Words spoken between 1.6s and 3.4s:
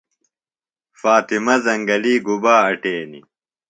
زنگلیۡ گُبا اٹینیۡ؟